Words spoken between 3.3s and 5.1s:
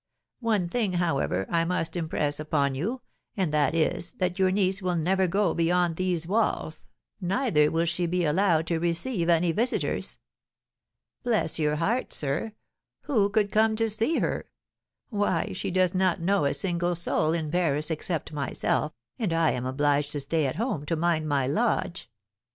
and that is, that your niece will